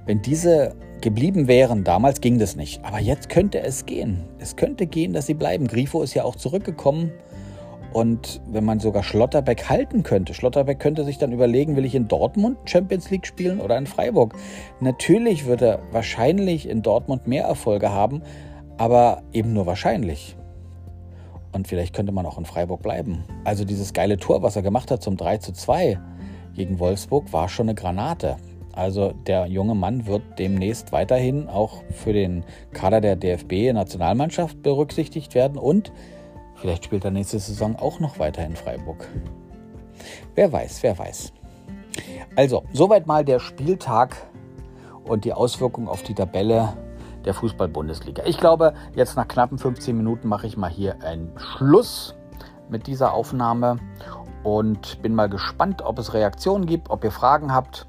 Wenn 0.07 0.23
diese 0.23 0.75
geblieben 1.01 1.49
wären, 1.49 1.85
damals 1.85 2.21
ging 2.21 2.39
das 2.39 2.57
nicht. 2.57 2.85
Aber 2.85 2.99
jetzt 2.99 3.29
könnte 3.29 3.61
es 3.61 3.87
gehen. 3.87 4.25
Es 4.39 4.57
könnte 4.57 4.87
gehen, 4.87 5.13
dass 5.13 5.27
sie 5.27 5.35
bleiben. 5.35 5.67
Grifo 5.67 6.03
ist 6.03 6.15
ja 6.15 6.25
auch 6.25 6.37
zurückgekommen. 6.37 7.13
Und 7.93 8.41
wenn 8.47 8.65
man 8.65 8.79
sogar 8.79 9.03
Schlotterbeck 9.03 9.69
halten 9.69 10.05
könnte, 10.05 10.33
Schlotterbeck 10.33 10.79
könnte 10.79 11.05
sich 11.05 11.19
dann 11.19 11.33
überlegen, 11.33 11.75
will 11.75 11.85
ich 11.85 11.97
in 11.97 12.07
Dortmund 12.07 12.57
Champions 12.65 13.11
League 13.11 13.27
spielen 13.27 13.61
oder 13.61 13.77
in 13.77 13.87
Freiburg? 13.87 14.35
Natürlich 14.81 15.47
wird 15.47 15.63
er 15.63 15.81
wahrscheinlich 15.91 16.69
in 16.69 16.83
Dortmund 16.83 17.27
mehr 17.27 17.45
Erfolge 17.45 17.91
haben, 17.91 18.23
aber 18.81 19.23
eben 19.35 19.53
nur 19.53 19.67
wahrscheinlich. 19.67 20.37
Und 21.53 21.69
vielleicht 21.69 21.95
könnte 21.95 22.13
man 22.13 22.25
auch 22.25 22.39
in 22.39 22.47
Freiburg 22.47 22.81
bleiben. 22.81 23.25
Also 23.45 23.67
dieses 23.67 23.93
geile 23.93 24.17
Tor, 24.17 24.43
was 24.43 24.57
er 24.57 24.63
gemacht 24.63 24.91
hat 24.91 25.03
zum 25.03 25.19
3 25.19 25.37
zu 25.37 25.53
2 25.53 26.01
gegen 26.55 26.79
Wolfsburg, 26.79 27.31
war 27.31 27.51
schon 27.51 27.69
eine 27.69 27.75
Granate. 27.75 28.39
Also 28.73 29.13
der 29.27 29.49
junge 29.49 29.75
Mann 29.75 30.07
wird 30.07 30.23
demnächst 30.39 30.93
weiterhin 30.93 31.47
auch 31.47 31.83
für 31.91 32.15
den 32.15 32.43
Kader 32.73 33.03
der 33.03 33.17
DFB-Nationalmannschaft 33.17 34.63
berücksichtigt 34.63 35.35
werden 35.35 35.59
und 35.59 35.93
vielleicht 36.55 36.87
spielt 36.87 37.05
er 37.05 37.11
nächste 37.11 37.39
Saison 37.39 37.77
auch 37.77 38.01
noch 38.01 38.19
weiter 38.19 38.47
in 38.47 38.57
Freiburg. 38.57 39.07
Wer 40.35 40.51
weiß, 40.51 40.83
wer 40.83 40.99
weiß. 40.99 41.35
Also, 42.35 42.63
soweit 42.73 43.07
mal 43.07 43.27
der 43.27 43.41
Spieltag 43.41 44.17
und 45.05 45.27
die 45.27 45.35
Auswirkungen 45.35 45.89
auf 45.89 46.03
die 46.03 46.15
Tabelle 46.15 46.73
der 47.25 47.35
Fußball-Bundesliga. 47.35 48.25
Ich 48.27 48.39
glaube, 48.39 48.75
jetzt 48.95 49.17
nach 49.17 49.29
knappen 49.29 49.59
15 49.59 49.97
Minuten 49.97 50.29
mache 50.29 50.47
ich 50.47 50.57
mal 50.57 50.71
hier 50.71 51.03
einen 51.03 51.33
Schluss 51.37 52.15
mit 52.69 52.87
dieser 52.87 53.13
Aufnahme 53.13 53.79
und 54.43 55.03
bin 55.03 55.15
mal 55.15 55.29
gespannt, 55.29 55.83
ob 55.83 55.99
es 55.99 56.15
Reaktionen 56.15 56.67
gibt, 56.67 56.91
ob 56.91 57.05
ihr 57.05 57.11
Fragen 57.11 57.53
habt. 57.53 57.87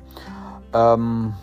Ähm, 0.73 1.33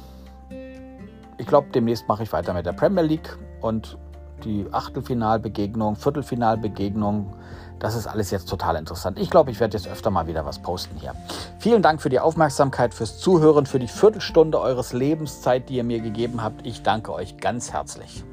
ich 1.38 1.46
glaube, 1.46 1.68
demnächst 1.74 2.08
mache 2.08 2.24
ich 2.24 2.32
weiter 2.32 2.52
mit 2.52 2.66
der 2.66 2.72
Premier 2.72 3.02
League 3.02 3.36
und 3.60 3.96
die 4.44 4.66
Achtelfinalbegegnung, 4.70 5.96
Viertelfinalbegegnung. 5.96 7.32
Das 7.78 7.94
ist 7.94 8.06
alles 8.06 8.30
jetzt 8.30 8.48
total 8.48 8.76
interessant. 8.76 9.18
Ich 9.18 9.30
glaube, 9.30 9.50
ich 9.50 9.60
werde 9.60 9.76
jetzt 9.76 9.88
öfter 9.88 10.10
mal 10.10 10.26
wieder 10.26 10.44
was 10.44 10.58
posten 10.58 10.96
hier. 10.98 11.14
Vielen 11.58 11.82
Dank 11.82 12.02
für 12.02 12.08
die 12.08 12.20
Aufmerksamkeit, 12.20 12.94
fürs 12.94 13.18
Zuhören, 13.18 13.66
für 13.66 13.78
die 13.78 13.88
Viertelstunde 13.88 14.60
eures 14.60 14.92
Lebenszeit, 14.92 15.68
die 15.68 15.76
ihr 15.76 15.84
mir 15.84 16.00
gegeben 16.00 16.42
habt. 16.42 16.66
Ich 16.66 16.82
danke 16.82 17.12
euch 17.12 17.36
ganz 17.38 17.72
herzlich. 17.72 18.24